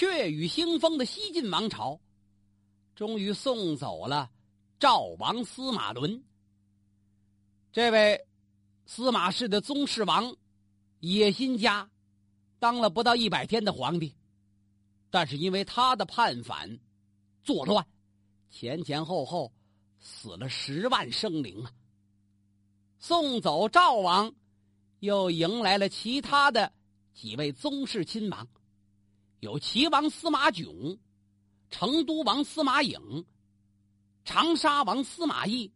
[0.00, 2.00] 血雨腥风的西晋王朝，
[2.94, 4.30] 终于送走了
[4.78, 6.24] 赵王司马伦。
[7.70, 8.26] 这位
[8.86, 10.34] 司马氏的宗室王，
[11.00, 11.90] 野心家，
[12.58, 14.16] 当了不到一百天的皇帝，
[15.10, 16.78] 但是因为他的叛反、
[17.44, 17.86] 作乱，
[18.48, 19.52] 前前后后
[19.98, 21.70] 死了十万生灵啊！
[22.98, 24.32] 送走赵王，
[25.00, 26.72] 又迎来了其他的
[27.12, 28.48] 几位宗室亲王。
[29.40, 30.98] 有齐王司马囧、
[31.70, 33.24] 成都王司马颖、
[34.22, 35.72] 长沙王司马懿、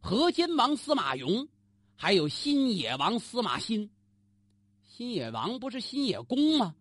[0.00, 1.48] 河间王司马颙，
[1.96, 3.90] 还有新野王司马欣。
[4.84, 6.76] 新野王不是新野公吗？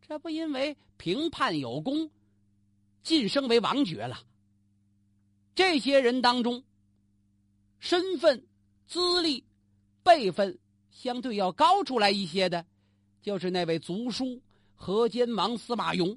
[0.00, 2.10] 这不因为平叛有功，
[3.04, 4.24] 晋升为王爵了。
[5.54, 6.64] 这些人当中，
[7.78, 8.44] 身份、
[8.88, 9.44] 资历、
[10.02, 10.58] 辈分
[10.90, 12.66] 相对要高出来一些的，
[13.22, 14.42] 就是那位族叔。
[14.82, 16.16] 河间王司马颙，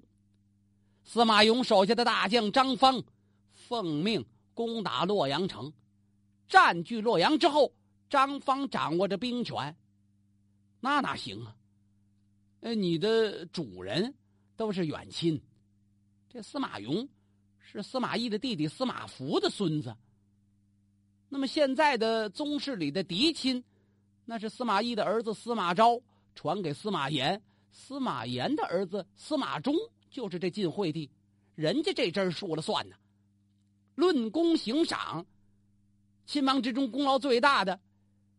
[1.03, 3.03] 司马颙手下的大将张方，
[3.51, 5.71] 奉命攻打洛阳城，
[6.47, 7.73] 占据洛阳之后，
[8.09, 9.75] 张方掌握着兵权，
[10.79, 11.53] 那哪行啊？
[12.61, 14.15] 呃，你的主人
[14.55, 15.37] 都是远亲，
[16.29, 17.05] 这司马颙
[17.59, 19.93] 是司马懿的弟弟司马孚的孙子，
[21.27, 23.61] 那么现在的宗室里的嫡亲，
[24.23, 25.99] 那是司马懿的儿子司马昭
[26.33, 27.43] 传给司马炎。
[27.73, 29.75] 司马炎的儿子司马衷
[30.11, 31.09] 就是这晋惠帝，
[31.55, 32.95] 人家这阵说了算呢。
[33.95, 35.25] 论功行赏，
[36.27, 37.79] 亲王之中功劳最大的，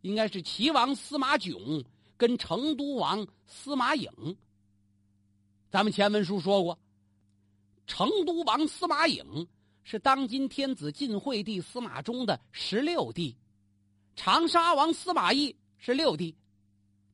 [0.02, 1.84] 应该是齐王司马囧
[2.16, 4.08] 跟成都王司马颖。
[5.68, 6.78] 咱们前文书说过，
[7.88, 9.48] 成都王司马颖
[9.82, 13.36] 是当今天子晋惠帝司马衷的十六弟，
[14.14, 16.36] 长沙王司马懿是六弟。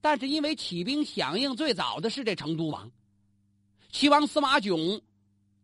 [0.00, 2.90] 但是因为起兵响应最早的是这成都王，
[3.90, 5.02] 齐王司马囧，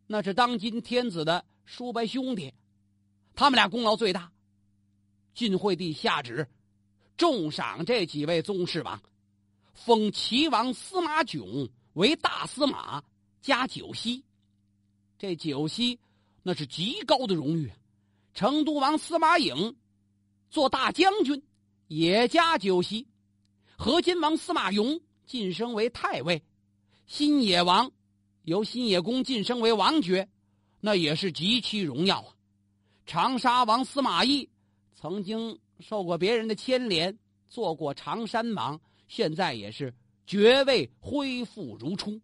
[0.07, 2.53] 那是当今天子的叔伯兄弟，
[3.35, 4.31] 他们俩功劳最大。
[5.35, 6.49] 晋惠帝下旨，
[7.17, 9.03] 重赏这几位宗室王，
[9.75, 13.03] 封齐王司马囧为大司马
[13.41, 14.25] 加九锡。
[15.19, 15.99] 这九锡
[16.43, 17.73] 那是极高的荣誉。
[18.35, 19.77] 成都王司马颖
[20.51, 21.43] 做大将军，
[21.89, 23.07] 也加九锡。
[23.77, 26.43] 河间王司马颙晋升为太尉，
[27.07, 27.91] 新野王
[28.45, 30.27] 由新野公晋升为王爵，
[30.81, 32.35] 那也是极其荣耀啊。
[33.05, 34.49] 长沙王司马懿
[34.95, 37.17] 曾经受过别人的牵连，
[37.49, 39.95] 做过长山王，现在也是
[40.27, 42.19] 爵位恢复如初。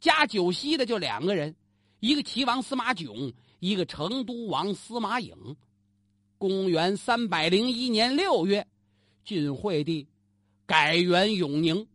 [0.00, 1.54] 加九锡的就两个人，
[1.98, 5.34] 一个齐王司马囧，一个成都王司马颖。
[6.38, 8.66] 公元三百零一年六月，
[9.24, 10.06] 晋惠帝。
[10.66, 11.86] 改元永宁，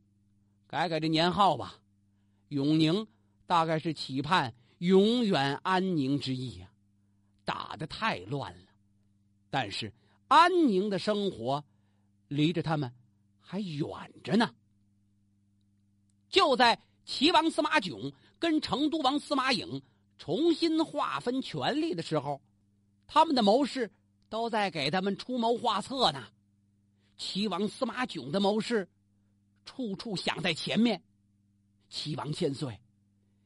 [0.66, 1.76] 改改这年号吧。
[2.48, 3.06] 永宁
[3.46, 6.70] 大概是期盼永远安宁之意呀。
[7.44, 8.68] 打的太乱了，
[9.50, 9.92] 但是
[10.30, 11.64] 安宁的生活
[12.30, 12.94] 离着他们
[13.40, 13.88] 还远
[14.24, 14.54] 着呢。
[16.30, 19.82] 就在齐王司马囧跟成都王司马颖
[20.18, 22.42] 重新划分权力的时候，
[23.06, 23.92] 他们的谋士
[24.30, 26.26] 都在给他们出谋划策呢。
[27.24, 28.90] 齐王司马囧的谋士，
[29.64, 31.04] 处处想在前面。
[31.88, 32.82] 齐王千岁，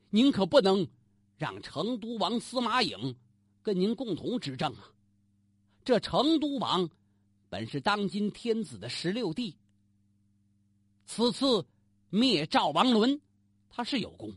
[0.10, 0.88] 您可不能
[1.36, 3.18] 让成都王司马颖
[3.62, 4.94] 跟您共同执政啊！
[5.84, 6.90] 这成都王
[7.50, 9.58] 本是当今天子的十六弟，
[11.06, 11.68] 此次
[12.10, 13.20] 灭赵王伦，
[13.68, 14.34] 他是有功，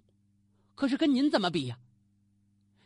[0.74, 1.78] 可是跟您怎么比呀？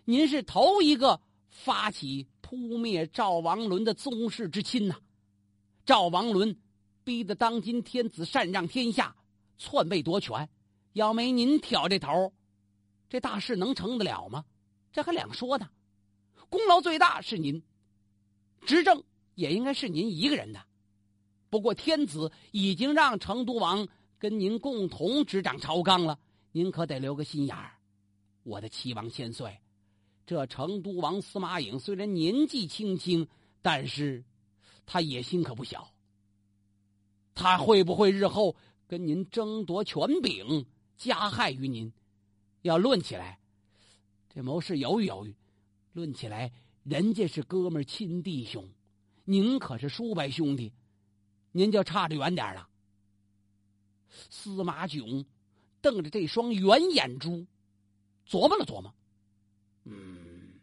[0.04, 1.18] 您是头一个
[1.48, 5.00] 发起扑灭赵王伦的宗室之亲呐！
[5.84, 6.56] 赵王伦
[7.02, 9.16] 逼得当今天子禅让天下，
[9.58, 10.48] 篡位夺权。
[10.92, 12.32] 要没您挑这头，
[13.08, 14.44] 这大事能成得了吗？
[14.92, 15.68] 这还两说呢。
[16.48, 17.62] 功劳最大是您，
[18.66, 19.02] 执政
[19.34, 20.62] 也应该是您一个人的。
[21.50, 23.88] 不过天子已经让成都王
[24.18, 26.18] 跟您共同执掌朝纲了，
[26.52, 27.72] 您可得留个心眼儿。
[28.44, 29.58] 我的齐王千岁，
[30.26, 33.26] 这成都王司马颖虽然年纪轻轻，
[33.60, 34.24] 但是。
[34.86, 35.92] 他野心可不小。
[37.34, 38.56] 他会不会日后
[38.86, 41.92] 跟您争夺权柄，加害于您？
[42.60, 43.38] 要论起来，
[44.28, 45.34] 这谋士犹豫犹豫。
[45.92, 46.52] 论起来，
[46.84, 48.68] 人家是哥们亲弟兄，
[49.24, 50.72] 您可是叔伯兄弟，
[51.52, 52.68] 您就差着远点了。
[54.08, 55.24] 司马囧
[55.80, 57.46] 瞪着这双圆眼珠，
[58.28, 58.94] 琢磨了琢磨，
[59.84, 60.60] 嗯，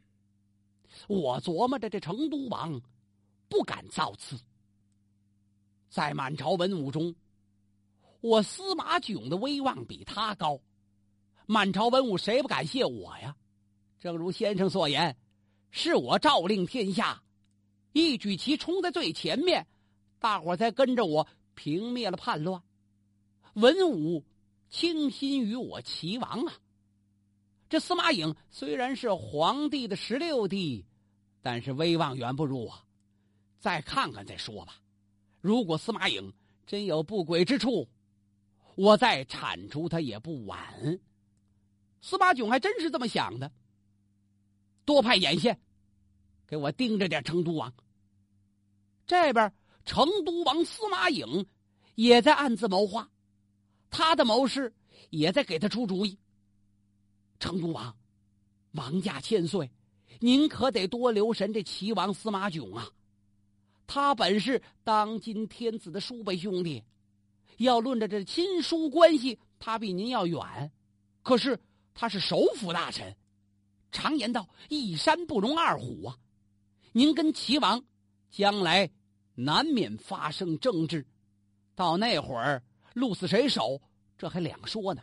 [1.08, 2.82] 我琢磨着这成都王。
[3.50, 4.40] 不敢造次，
[5.90, 7.14] 在满朝文武中，
[8.22, 10.62] 我司马囧的威望比他高。
[11.48, 13.36] 满朝文武谁不感谢我呀？
[14.00, 15.18] 正如先生所言，
[15.72, 17.24] 是我诏令天下，
[17.92, 19.68] 一举旗冲在最前面，
[20.20, 22.62] 大伙才跟着我平灭了叛乱。
[23.54, 24.24] 文武
[24.70, 26.54] 倾心于我齐王啊！
[27.68, 30.86] 这司马颖虽然是皇帝的十六弟，
[31.42, 32.89] 但是威望远不如我。
[33.60, 34.82] 再看看再说吧。
[35.42, 36.34] 如果司马颖
[36.66, 37.88] 真有不轨之处，
[38.76, 41.00] 我再铲除他也不晚。
[42.02, 43.52] 司马囧还真是这么想的。
[44.86, 45.60] 多派眼线，
[46.48, 47.74] 给我盯着点成都王。
[49.06, 49.54] 这边
[49.86, 51.46] 成都王司马颖
[51.96, 53.10] 也在暗自谋划。
[53.90, 54.74] 他的谋士
[55.10, 56.18] 也在给他出主意。
[57.40, 57.96] 成都王，
[58.72, 59.70] 王家千岁，
[60.20, 62.90] 您可得多留神这齐王司马囧啊！
[63.92, 66.84] 他本是当今天子的叔辈兄弟，
[67.58, 70.72] 要论着这亲疏关系，他比您要远。
[71.24, 71.60] 可是
[71.96, 73.18] 他是首辅大臣，
[73.92, 76.16] 常言道一山不容二虎啊！
[76.92, 77.84] 您跟齐王
[78.30, 78.88] 将来
[79.34, 81.04] 难免发生争执，
[81.74, 82.62] 到那会儿。
[82.94, 83.82] 鹿死谁手，
[84.20, 85.02] 这还两说呢。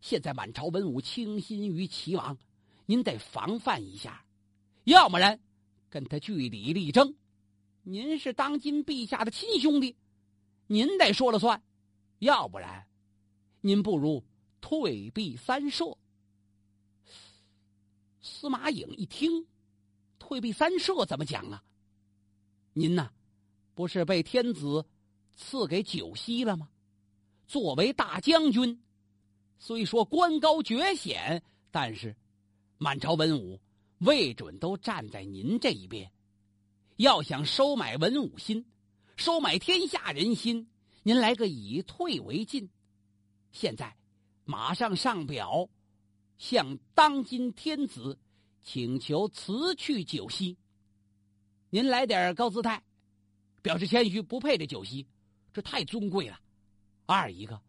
[0.00, 2.36] 现在满朝文武倾心于齐王，
[2.86, 4.24] 您得防范一下，
[4.82, 5.38] 要不然
[5.88, 7.14] 跟他据理力争。
[7.88, 9.94] 您是当今陛下的亲兄弟，
[10.66, 11.56] 您得说了算；
[12.18, 12.84] 要不然，
[13.60, 14.24] 您不如
[14.60, 15.96] 退避三舍。
[18.20, 19.46] 司马颖一听，
[20.18, 21.62] 退避三舍怎么讲啊？
[22.72, 23.08] 您呐，
[23.72, 24.84] 不是被天子
[25.36, 26.68] 赐给九锡了吗？
[27.46, 28.82] 作为大将军，
[29.60, 31.40] 虽说官高爵显，
[31.70, 32.16] 但是
[32.78, 33.60] 满朝文武
[33.98, 36.10] 未准都站在您这一边。
[36.96, 38.64] 要想收买文武心，
[39.16, 40.66] 收买天下人心，
[41.02, 42.70] 您来个以退为进。
[43.52, 43.94] 现在
[44.44, 45.68] 马上上表，
[46.38, 48.18] 向当今天子
[48.62, 50.56] 请求辞去九锡。
[51.68, 52.82] 您来点高姿态，
[53.60, 55.06] 表示谦虚，不配这九锡，
[55.52, 56.40] 这太尊贵了。
[57.04, 57.60] 二一个，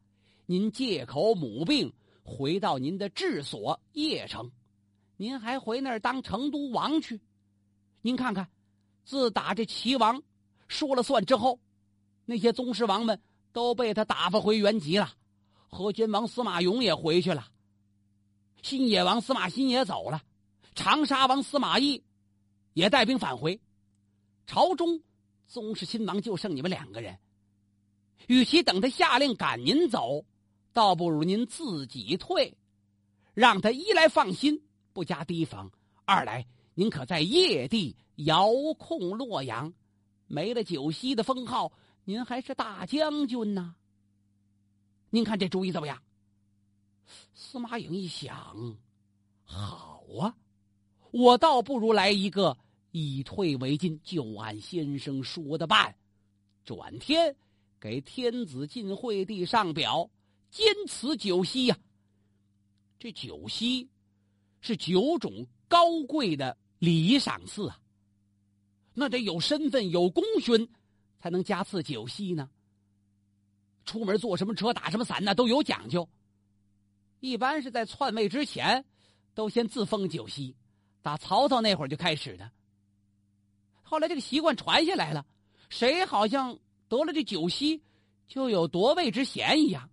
[0.46, 1.92] 您借口母病
[2.24, 4.50] 回到您的治所邺城，
[5.18, 7.20] 您还回那儿当成都王去？
[8.02, 8.50] 您看看，
[9.08, 10.22] 自打这齐王
[10.68, 11.62] 说了算之后，
[12.26, 13.22] 那些宗室王们
[13.54, 15.14] 都被他打发回原籍了。
[15.70, 17.48] 河间王司马永也回去了，
[18.62, 20.22] 新野王司马欣也走了，
[20.76, 22.04] 长沙王司马懿
[22.74, 23.62] 也带兵返回。
[24.46, 25.02] 朝中
[25.48, 27.18] 宗室亲王就剩你们两个人。
[28.28, 30.26] 与其等他下令赶您走，
[30.74, 32.58] 倒不如您自己退，
[33.34, 34.62] 让他一来放心，
[34.92, 35.70] 不加提防；
[36.04, 39.74] 二来您可在夜地遥控洛阳，
[40.28, 41.72] 没了九锡的封号，
[42.04, 43.76] 您还是大将军呢。
[45.10, 46.02] 您看这主意怎么样？
[47.34, 48.78] 司马颖一想，
[49.44, 50.36] 好啊，
[51.12, 52.58] 我倒不如来一个
[52.92, 55.96] 以退为进，就按先生说的办，
[56.64, 57.36] 转天。
[57.80, 60.10] 给天子晋惠帝上表，
[60.50, 61.78] 坚持九锡呀。
[62.98, 63.88] 这九锡
[64.62, 67.80] 是九种高贵的礼仪赏赐啊，
[69.00, 70.68] 那得有身份、有功勋，
[71.20, 72.50] 才能加赐九锡呢。
[73.86, 76.10] 出门坐什么车、打什么伞呢，都有讲究。
[77.20, 78.84] 一般是在篡位之前，
[79.36, 80.56] 都先自封九锡，
[81.04, 82.52] 打曹操那会儿就开始的。
[83.84, 85.26] 后来这个习惯传下来了，
[85.70, 86.58] 谁好像。
[86.90, 87.84] 得了这九锡，
[88.30, 89.90] 就有夺位之嫌一样。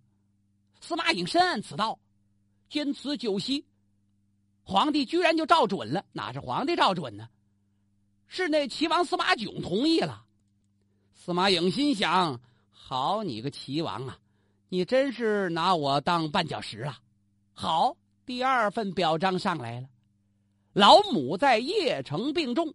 [0.79, 1.99] 司马颖深谙此道，
[2.69, 3.65] 坚持九锡，
[4.63, 6.05] 皇帝居然就照准了。
[6.13, 7.27] 哪是皇帝照准呢？
[8.27, 10.23] 是那齐王司马囧同意了。
[11.13, 12.39] 司马颖心想：
[12.69, 14.17] 好你个齐王啊，
[14.69, 16.99] 你真是拿我当绊脚石啊！
[17.53, 19.87] 好，第二份表彰上来了。
[20.73, 22.73] 老母在邺城病重，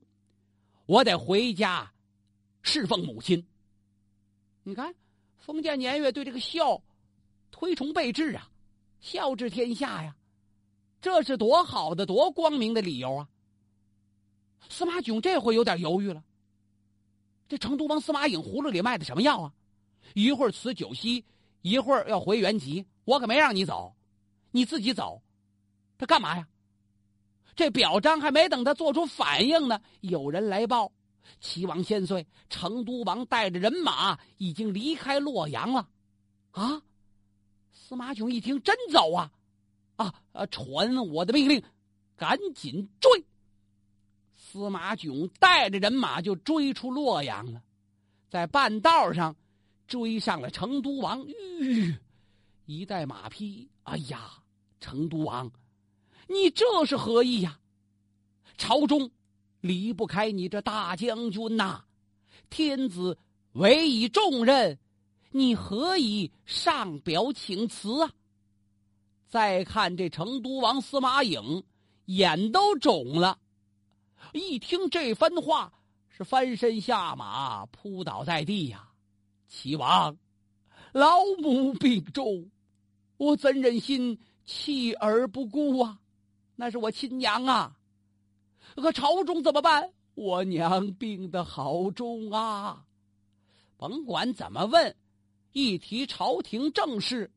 [0.86, 1.92] 我得回家
[2.62, 3.46] 侍奉母亲。
[4.62, 4.94] 你看，
[5.38, 6.82] 封建年月对这个孝
[7.50, 8.48] 推崇备至啊，
[9.00, 10.16] 孝治天下呀，
[11.00, 13.28] 这是多好的、多光明的理由啊！
[14.68, 16.22] 司马囧这回有点犹豫了。
[17.48, 19.52] 这成都王司马颖葫芦里卖的什么药啊？
[20.14, 21.24] 一会儿辞九锡，
[21.62, 23.94] 一会儿要回原籍，我可没让你走，
[24.50, 25.22] 你自己走，
[25.98, 26.46] 他干嘛呀？
[27.56, 30.90] 这表彰还没等他做出反应呢，有人来报。
[31.38, 35.88] 齐王千岁，成都王带着人马已经离开洛阳了，
[36.52, 36.82] 啊！
[37.72, 39.30] 司马囧一听，真走啊！
[39.96, 40.46] 啊啊！
[40.46, 41.62] 传我的命令，
[42.16, 43.24] 赶紧追！
[44.50, 47.62] 司马囧带着人马就追出洛阳了，
[48.28, 49.36] 在半道上
[49.86, 51.24] 追上了成都王，
[51.60, 51.94] 吁，
[52.66, 54.42] 一带马匹，哎呀，
[54.80, 55.48] 成都王，
[56.26, 57.60] 你这是何意呀？
[58.58, 59.08] 朝中
[59.60, 61.84] 离不开你这大将军呐！
[62.50, 63.16] 天子
[63.52, 64.76] 委以重任，
[65.30, 68.10] 你何以上表请辞啊？
[69.28, 71.62] 再看这成都王司马颖，
[72.06, 73.38] 眼都肿了。
[74.32, 75.72] 一听这番话，
[76.08, 78.88] 是翻身下马，扑倒在地呀！
[79.48, 80.16] 齐王，
[80.92, 82.50] 老母病重，
[83.16, 85.98] 我怎忍心弃而不顾啊？
[86.56, 87.76] 那是我亲娘啊！
[88.76, 89.92] 可朝中怎么办？
[90.14, 92.84] 我娘病得好重啊！
[93.76, 94.94] 甭管怎么问，
[95.52, 97.32] 一提朝廷政事。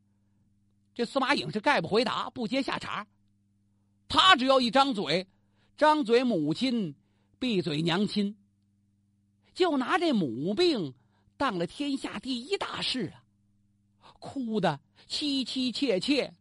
[0.94, 3.08] 这司马颖是概不回答，不接下茬。
[4.08, 5.26] 他只要一张嘴，
[5.76, 6.96] 张嘴母亲，
[7.40, 8.36] 闭嘴娘亲。
[9.54, 10.94] 就拿这母病
[11.38, 13.12] 当了天下第一大事
[14.02, 14.14] 啊！
[14.20, 16.34] 哭的凄凄切切，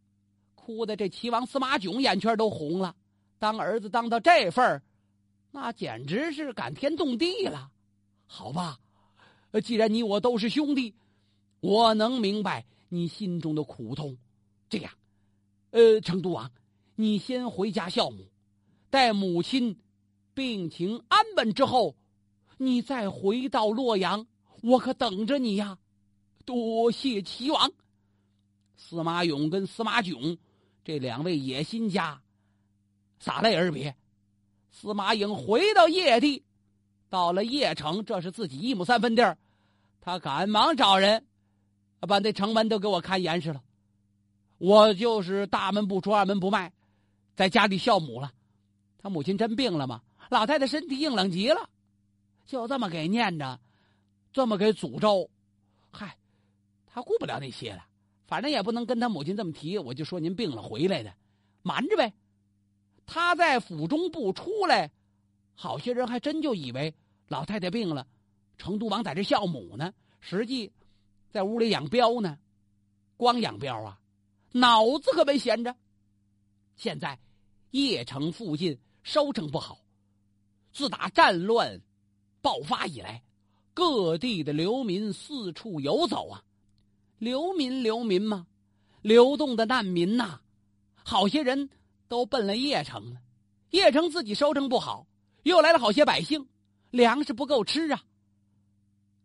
[0.54, 2.94] 哭的这齐王司马囧眼圈都红了。
[3.38, 4.82] 当儿子当到这份儿，
[5.50, 7.70] 那简直是感天动地了。
[8.26, 8.78] 好吧，
[9.64, 10.94] 既然你我都是兄弟，
[11.60, 14.16] 我能明白你心中的苦痛。
[14.70, 14.92] 这样，
[15.72, 16.50] 呃，成都王，
[16.94, 18.26] 你先回家孝母，
[18.92, 19.78] 待母亲
[20.34, 21.96] 病情安稳之后，
[22.58, 24.26] 你再回到洛阳，
[24.60, 25.78] 我可等着你呀！
[26.44, 27.72] 多谢齐王。
[28.76, 30.36] 司马勇跟司马囧
[30.84, 32.20] 这两位野心家
[33.18, 33.96] 洒泪而别。
[34.70, 36.42] 司马颖回到邺地，
[37.08, 39.38] 到了邺城，这是自己一亩三分地儿，
[40.02, 41.24] 他赶忙找人，
[42.00, 43.62] 把那城门都给我看严实了。
[44.58, 46.70] 我就是大门不出二门不迈，
[47.34, 48.30] 在家里孝母了。
[49.02, 50.00] 他母亲真病了吗？
[50.30, 51.68] 老太太身体硬朗极了，
[52.46, 53.60] 就这么给念着，
[54.32, 55.28] 这么给诅咒。
[55.90, 56.16] 嗨，
[56.86, 57.84] 他顾不了那些了，
[58.26, 59.76] 反正也不能跟他母亲这么提。
[59.76, 61.12] 我就说您病了回来的，
[61.62, 62.14] 瞒着呗。
[63.04, 64.90] 他在府中不出来，
[65.54, 66.94] 好些人还真就以为
[67.26, 68.06] 老太太病了，
[68.56, 70.72] 成都王在这孝母呢，实际
[71.30, 72.38] 在屋里养膘呢，
[73.16, 73.98] 光养膘啊。
[74.52, 75.74] 脑子可没闲着。
[76.76, 77.18] 现在
[77.70, 79.80] 邺城附近收成不好，
[80.72, 81.80] 自打战乱
[82.40, 83.22] 爆发以来，
[83.74, 86.42] 各地的流民四处游走啊。
[87.18, 88.46] 流民，流民嘛，
[89.00, 90.40] 流动的难民呐，
[91.04, 91.70] 好些人
[92.08, 93.20] 都奔了邺城了。
[93.70, 95.06] 邺城自己收成不好，
[95.44, 96.48] 又来了好些百姓，
[96.90, 98.02] 粮食不够吃啊。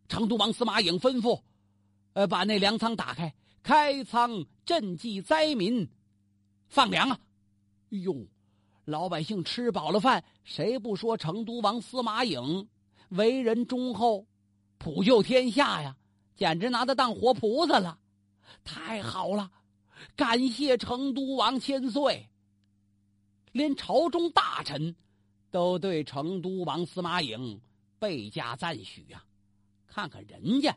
[0.08, 1.42] 成都王司马颖吩咐，
[2.14, 3.34] 呃，把那粮仓打开。
[3.64, 5.90] 开仓赈济灾民，
[6.70, 7.20] 放粮啊！
[7.92, 8.26] 哎呦，
[8.88, 12.66] 老百姓吃饱了饭，谁不说成都王司马颖
[13.10, 14.26] 为人忠厚、
[14.78, 15.94] 普救天下呀？
[16.38, 18.00] 简直拿他当活菩萨了！
[18.64, 19.52] 太好了，
[20.16, 22.30] 感谢成都王千岁。
[23.52, 24.96] 连朝中大臣
[25.52, 27.60] 都对成都王司马颖
[28.00, 29.22] 倍加赞许呀！
[29.86, 30.74] 看看人家。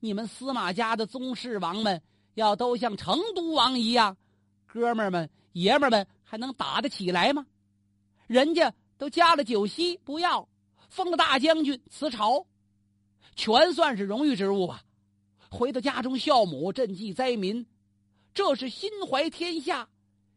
[0.00, 2.02] 你们司马家的宗室王们
[2.34, 4.16] 要都像成都王一样，
[4.66, 7.46] 哥们儿们、爷们们还能打得起来吗？
[8.26, 10.46] 人家都加了酒席，不要
[10.90, 12.44] 封了大将军，辞朝，
[13.34, 14.82] 全算是荣誉之物吧。
[15.50, 17.64] 回到家中孝母，赈济灾民，
[18.34, 19.88] 这是心怀天下，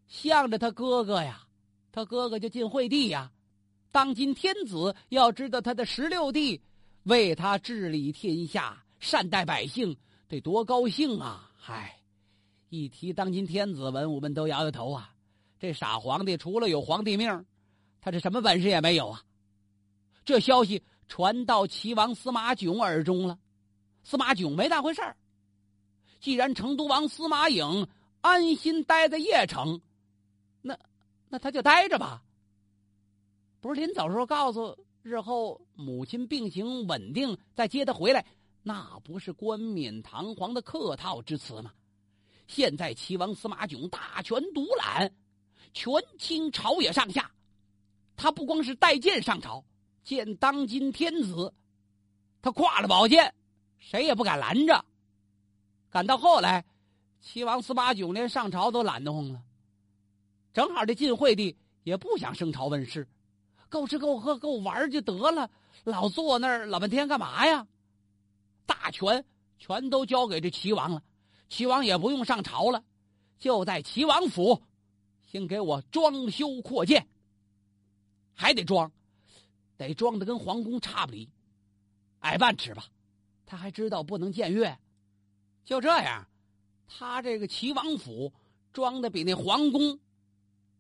[0.07, 1.45] 向着他哥哥呀。
[1.91, 3.29] 他哥哥就晋惠帝呀，
[3.91, 6.61] 当今天子要知道他的十六弟
[7.03, 8.81] 为他治理天下。
[9.01, 11.51] 善待百姓得多高兴啊！
[11.57, 11.99] 嗨，
[12.69, 15.11] 一提当今天子，文武们都摇摇头啊。
[15.61, 17.45] 这傻皇帝除了有皇帝命，
[18.01, 19.21] 他这什么本事也没有啊！
[20.25, 23.37] 这消息传到齐王司马囧耳中了，
[24.03, 25.15] 司马囧没当回事儿。
[26.19, 27.87] 既然成都王司马颖
[28.21, 29.79] 安心待在邺城，
[30.63, 30.75] 那
[31.29, 32.23] 那他就待着吧。
[33.59, 38.25] 不是临走时候告诉日后母亲病情稳定再接他回来。
[38.63, 41.71] 那不是冠冕堂皇的客套之词吗？
[42.47, 45.11] 现在齐王司马囧大权独揽，
[45.73, 47.31] 权倾朝野上下。
[48.15, 49.63] 他不光是带剑上朝
[50.03, 51.53] 见当今天子，
[52.41, 53.33] 他挎了宝剑，
[53.79, 54.85] 谁也不敢拦着。
[55.89, 56.63] 赶到后来，
[57.19, 59.41] 齐王司马囧连上朝都懒得慌了。
[60.53, 63.07] 正好这晋惠帝也不想升朝问事，
[63.69, 65.49] 够吃够喝够玩就得了，
[65.83, 67.65] 老坐那儿老半天干嘛呀？
[68.65, 69.25] 大权
[69.57, 71.01] 全都交给这齐王了，
[71.49, 72.83] 齐王也不用上朝了，
[73.39, 74.61] 就在齐王府，
[75.31, 77.07] 先给我装修扩建。
[78.33, 78.91] 还得装，
[79.77, 81.29] 得装的跟皇宫差不离，
[82.19, 82.85] 矮半尺吧。
[83.45, 84.77] 他还知道不能僭越，
[85.63, 86.27] 就这样，
[86.85, 88.33] 他这个齐王府
[88.73, 89.97] 装的比那皇宫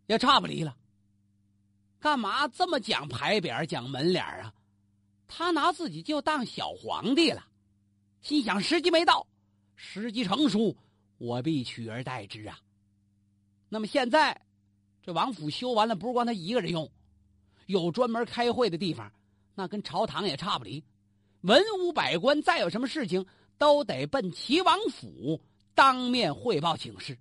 [0.07, 0.77] 也差不离了。
[1.97, 4.53] 干嘛这么讲牌匾、讲门脸啊？
[5.27, 7.47] 他拿自己就当小皇帝了，
[8.19, 9.25] 心想时机没到，
[9.75, 10.75] 时机成熟，
[11.17, 12.59] 我必取而代之啊。
[13.73, 14.41] 那么现在，
[15.01, 16.91] 这王府修完了，不是光他一个人用，
[17.67, 19.09] 有专门开会的地方，
[19.55, 20.83] 那跟朝堂也差不离。
[21.39, 23.25] 文武百官再有什么事情，
[23.57, 25.41] 都得奔齐王府
[25.73, 27.17] 当面汇报请示。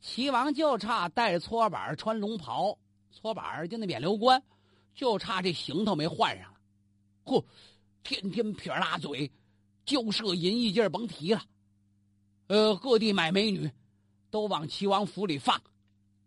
[0.00, 2.78] 齐王就差带着搓板、穿龙袍，
[3.10, 4.42] 搓板就那冕旒冠，
[4.94, 6.58] 就差这行头没换上了。
[7.26, 7.44] 嚯，
[8.02, 9.30] 天天撇大嘴，
[9.84, 11.44] 交涉淫逸劲儿甭提了。
[12.46, 13.70] 呃，各地买美女，
[14.30, 15.60] 都往齐王府里放，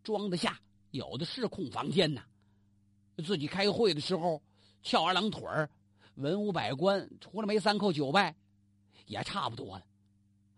[0.03, 0.59] 装得下，
[0.91, 2.21] 有的是空房间呢。
[3.25, 4.41] 自己开会的时候
[4.81, 5.69] 翘二郎腿儿，
[6.15, 8.35] 文武百官除了没三叩九拜，
[9.05, 9.85] 也差不多了。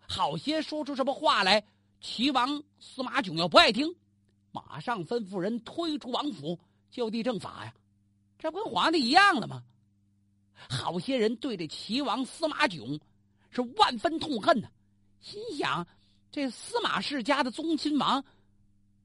[0.08, 1.64] 好些说出什么话来，
[2.00, 3.94] 齐王司马囧要不爱听，
[4.52, 6.58] 马上吩咐人推出王府，
[6.90, 7.74] 就地正法呀。
[8.38, 9.62] 这不跟皇帝一样了吗？
[10.68, 12.98] 好些人对这齐王司马囧
[13.50, 14.68] 是万分痛恨呢，
[15.20, 15.86] 心想：
[16.36, 18.22] 这司马氏家的宗亲王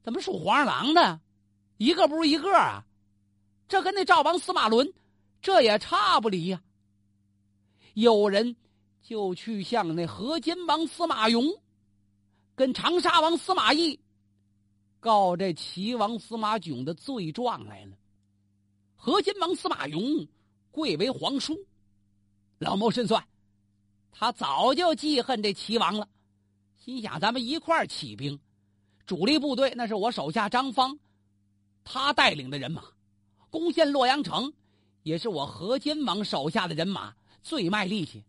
[0.04, 1.22] 怎么属黄二郎的？
[1.78, 2.84] 一个不如一个啊！
[3.70, 4.94] 这跟那赵王司马伦
[5.42, 6.62] 这也差不离呀。
[7.94, 8.58] 有人
[9.02, 11.58] 就去向那河间王司马颙
[12.54, 13.98] 跟长沙王司马懿
[15.00, 17.96] 告这齐王司马囧的罪状来了。
[18.98, 20.28] 河间王司马颙。
[20.70, 21.58] 贵为皇叔，
[22.60, 23.26] 老谋深算，
[24.10, 26.08] 他早就记恨这齐王了，
[26.84, 28.40] 心想咱们一块儿起兵，
[29.06, 30.98] 主力部队那是我手下张方，
[31.84, 32.84] 他带领的人马，
[33.52, 34.52] 攻陷洛阳城，
[35.04, 38.24] 也是我河间王手下的人马最卖力气，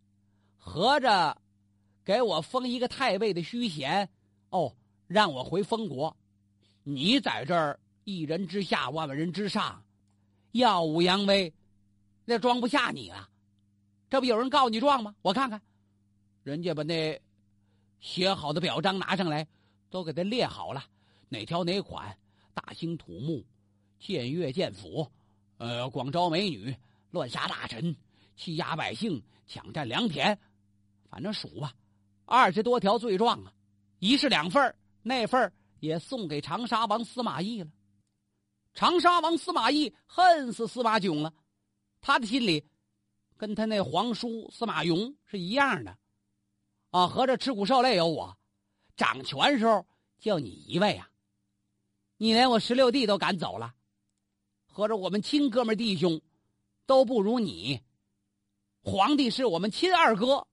[0.58, 1.40] 合着
[2.04, 4.06] 给我封一个太尉的虚衔，
[4.50, 6.14] 哦，让我回封国，
[6.82, 9.82] 你在这儿一人之下，万人之上，
[10.50, 11.50] 耀武扬威。
[12.26, 13.30] 那装不下你了，
[14.10, 15.14] 这不有人告你状吗？
[15.22, 15.60] 我看看，
[16.44, 17.18] 人家把那
[18.02, 19.46] 写好的表彰拿上来，
[19.88, 20.84] 都给他列好了，
[21.28, 22.18] 哪条哪款，
[22.52, 23.42] 大兴土木，
[24.00, 25.10] 僭越建府，
[25.56, 26.76] 呃，广招美女，
[27.10, 27.96] 乱杀大臣，
[28.36, 30.36] 欺压百姓，抢占良田，
[31.08, 31.72] 反正数吧，
[32.24, 33.52] 二十多条罪状啊，
[34.00, 37.70] 一式两份那份也送给长沙王司马懿了。
[38.74, 41.32] 长沙王司马懿恨死司马囧了。
[42.00, 42.64] 他的心里，
[43.36, 45.96] 跟他那皇叔司马颙是一样的，
[46.92, 48.36] 啊，合着吃苦受累有我，
[48.96, 49.86] 掌权时候
[50.18, 51.10] 就你一位啊，
[52.18, 53.74] 你连我十六弟都赶走了，
[54.66, 56.20] 合着我们亲哥们弟兄
[56.84, 57.80] 都不如你，
[58.82, 60.46] 皇帝是我们亲二哥，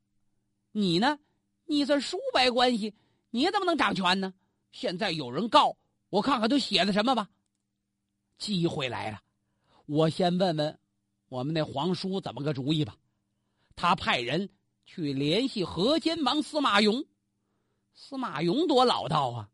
[0.71, 1.19] 你呢，
[1.65, 2.95] 你算叔伯关系，
[3.31, 4.33] 你怎么能掌权呢？
[4.71, 5.75] 现在有人告
[6.09, 7.27] 我，看看都写的什么吧。
[8.37, 9.21] 机会来了，
[9.87, 10.79] 我先问问。
[11.27, 12.95] 我们那皇叔怎么个主意吧？
[13.75, 14.49] 他派人
[14.91, 17.05] 去联系河间王司马颙。
[17.93, 19.49] 司马颙多老道啊，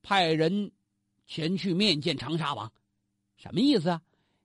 [0.00, 0.70] 派人
[1.26, 2.72] 前去面见长沙王。
[3.36, 4.00] 什么意思啊？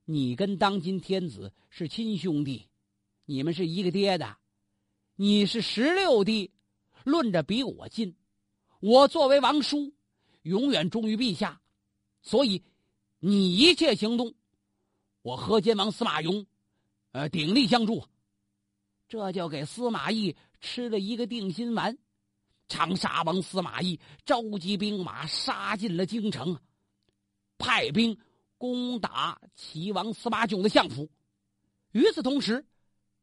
[0.05, 2.67] 你跟当今天子是亲兄弟，
[3.25, 4.35] 你们是一个爹的。
[5.15, 6.49] 你是十六弟，
[7.03, 8.15] 论着比我近。
[8.79, 9.93] 我作为王叔，
[10.41, 11.61] 永远忠于陛下，
[12.23, 12.63] 所以
[13.19, 14.33] 你一切行动。
[15.21, 16.47] 我河间王司马颙，
[17.11, 18.03] 呃，鼎力相助，
[19.09, 21.97] 这就给司马懿吃了一个定心丸。
[22.67, 26.55] 长沙王司马懿召集兵马，杀进了京城，
[27.57, 28.15] 派兵
[28.59, 31.09] 攻打齐王司马囧的相府。
[31.91, 32.63] 与此同时，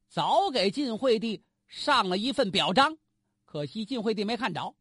[0.08, 2.98] 早给晋惠帝上了一份表彰，
[3.44, 4.74] 可惜晋惠帝没看着。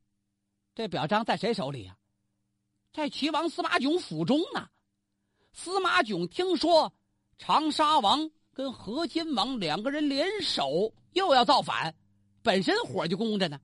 [0.73, 1.95] 这表彰在谁手里呀？
[2.91, 4.67] 在齐王司马囧府中呢。
[5.53, 6.91] 司马囧听说。
[7.37, 11.93] 长沙王跟河间王两个人联手，又要造反，
[12.41, 13.59] 本身火就攻着呢。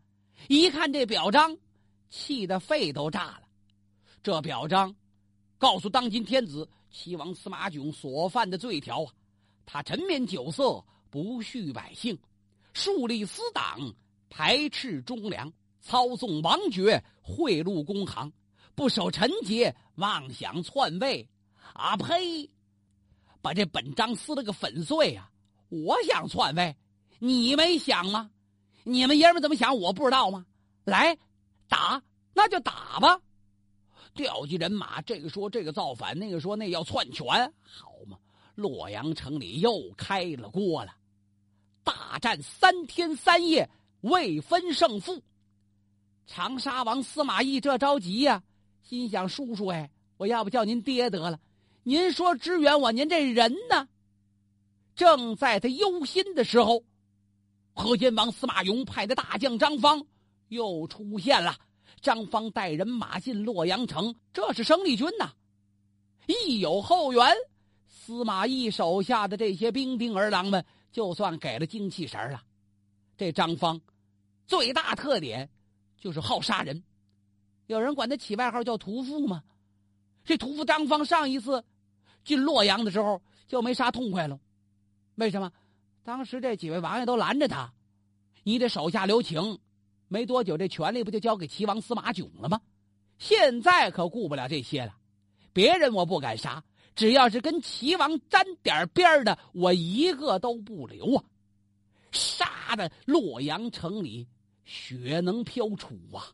[0.49, 1.57] 一看这表彰，
[2.09, 3.43] 气得肺都炸了。
[4.21, 4.93] 这表彰
[5.57, 9.13] 告诉当今天子齐王司马囧所犯的罪条啊，
[9.65, 12.19] 他沉湎酒色，不恤百姓，
[12.73, 13.79] 树立私党，
[14.29, 18.29] 排斥忠良，操纵王爵，贿赂公行，
[18.75, 21.25] 不守臣节，妄想篡位。
[21.73, 22.49] 啊呸！
[23.41, 25.29] 把这本章撕了个粉碎呀！
[25.69, 26.75] 我想篡位，
[27.19, 28.29] 你没想吗？
[28.83, 29.77] 你们爷们怎么想？
[29.77, 30.45] 我不知道吗？
[30.83, 31.17] 来，
[31.67, 32.01] 打，
[32.33, 33.19] 那就打吧！
[34.13, 37.25] 调集人马，这个说这个造反，那个说那要篡权，
[37.61, 38.17] 好嘛！
[38.55, 40.93] 洛阳城里又开了锅了，
[41.83, 43.69] 大战三天三夜，
[44.01, 45.23] 未分胜负。
[46.27, 48.43] 长沙王司马懿这着急呀，
[48.83, 51.39] 心想：“叔叔哎，我要不叫您爹得了。
[51.83, 53.87] 您说支援我，您这人呢？”
[54.95, 56.83] 正在他忧心的时候，
[57.73, 60.05] 河间王司马勇派的大将张方
[60.49, 61.57] 又出现了。
[62.01, 65.31] 张方带人马进洛阳城，这是生力军呐！
[66.27, 67.23] 一有后援，
[67.87, 72.41] 司马懿手下的这些兵丁儿郎们就算给了精气神了。
[73.17, 73.79] 这张方
[74.47, 75.47] 最大特点
[75.99, 76.83] 就是好杀人，
[77.67, 79.43] 有人管他起外号叫“屠夫”吗？
[80.23, 81.63] 这屠夫张方上一次
[82.23, 84.39] 进洛阳的时候就没杀痛快了，
[85.15, 85.51] 为什么？
[86.03, 87.71] 当时这几位王爷都拦着他，
[88.43, 89.59] 你得手下留情。
[90.07, 92.59] 没多久，这权力不就交给齐王司马囧了吗？
[93.17, 94.97] 现在可顾不了这些了。
[95.53, 96.63] 别人我不敢杀，
[96.95, 101.23] 只要是跟齐王沾点边的，我一个都不留啊！
[102.11, 104.27] 杀的洛阳城里
[104.65, 106.27] 血能飘出啊！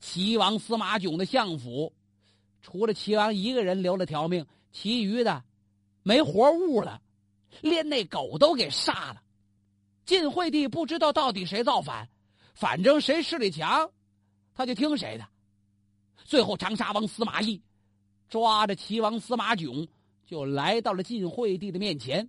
[0.00, 1.94] 齐王司马囧的相府，
[2.60, 5.44] 除了齐王一个人留了条命，其余的
[6.02, 7.00] 没活物了，
[7.60, 9.22] 连那狗都给杀了。
[10.04, 12.08] 晋惠帝不知道到底谁造反。
[12.54, 13.90] 反正谁势力强，
[14.54, 15.28] 他就听谁的。
[16.24, 17.62] 最后，长沙王司马懿
[18.30, 19.86] 抓着齐王司马囧，
[20.24, 22.26] 就来到了晋惠帝的面前。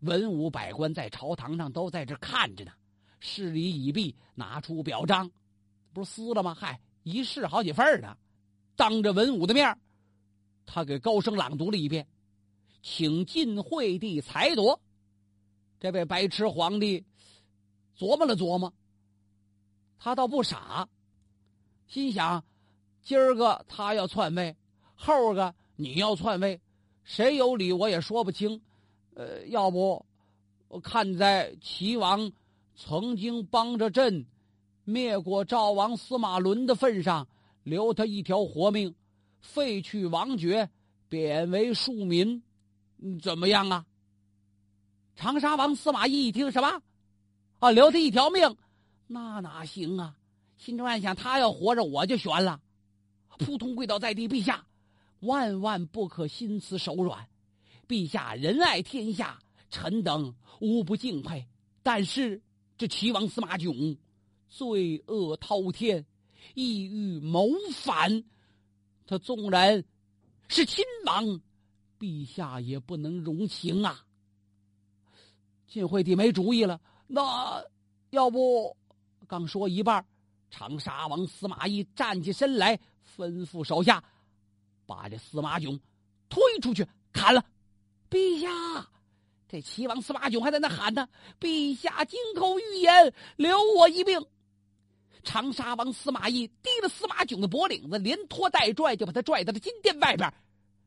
[0.00, 2.72] 文武百官在朝堂上都在这看着呢。
[3.18, 5.30] 事礼已毕，拿出表彰，
[5.92, 6.56] 不是撕了吗？
[6.58, 8.16] 嗨，一试好几份呢。
[8.76, 9.78] 当着文武的面
[10.66, 12.06] 他给高声朗读了一遍，
[12.82, 14.80] 请晋惠帝裁夺。
[15.78, 17.04] 这位白痴皇帝
[17.98, 18.72] 琢磨了琢磨。
[19.98, 20.88] 他倒不傻，
[21.86, 22.42] 心想：
[23.02, 24.56] 今儿个他要篡位，
[24.94, 26.60] 后个你要篡位，
[27.04, 28.60] 谁有理我也说不清。
[29.14, 30.04] 呃，要不
[30.68, 32.32] 我看在齐王
[32.76, 34.24] 曾经帮着朕
[34.84, 37.26] 灭过赵王司马伦的份上，
[37.64, 38.94] 留他一条活命，
[39.40, 40.70] 废去王爵，
[41.08, 42.42] 贬为庶民，
[43.20, 43.86] 怎么样啊？
[45.16, 46.82] 长沙王司马懿一听什么？
[47.58, 48.56] 啊，留他一条命。
[49.06, 50.16] 那哪行啊！
[50.56, 52.60] 心中暗想：他要活着，我就悬了。
[53.38, 54.64] 扑通跪倒在地，陛下，
[55.20, 57.26] 万万不可心慈手软。
[57.88, 61.46] 陛下仁爱天下，臣等无不敬佩。
[61.82, 62.40] 但是
[62.78, 63.96] 这齐王司马囧，
[64.48, 66.06] 罪恶滔天，
[66.54, 68.22] 意欲谋反。
[69.10, 69.82] 他纵然
[70.46, 71.40] 是亲王，
[71.98, 74.04] 陛下也不能容情啊！
[75.66, 77.60] 晋惠帝没主意了，那
[78.10, 78.76] 要不？
[79.26, 80.06] 刚说一半，
[80.48, 82.78] 长沙王司马懿站起身来，
[83.16, 84.00] 吩咐手下
[84.86, 85.76] 把这司马囧
[86.28, 87.44] 推出去砍了。
[88.08, 88.88] 陛下，
[89.48, 91.08] 这齐王司马囧还在那喊呢
[91.40, 94.24] ：“陛下金口玉言，留我一命。”
[95.22, 100.32] 长沙王司马懿提了司马囧的脖领子，连拖带拽，就把他拽到了金殿外边。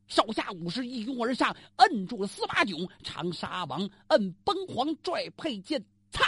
[0.08, 2.88] 手下武士一拥而上，摁住了司马囧。
[3.04, 6.22] 长沙王摁崩簧，拽佩剑，噌！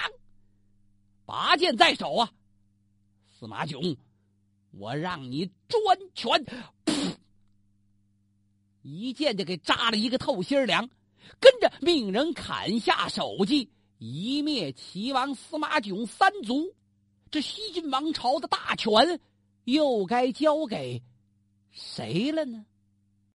[1.25, 2.31] 拔剑在手啊，
[3.37, 3.97] 司马囧，
[4.71, 5.81] 我让你专
[6.13, 6.45] 权！
[8.81, 10.87] 一剑就给扎了一个透心凉，
[11.39, 16.73] 跟着命人砍下首级，一灭齐王司马囧三族。
[17.35, 19.19] 这西晋王朝的大权
[19.65, 21.03] 又该交给
[21.69, 22.65] 谁了呢？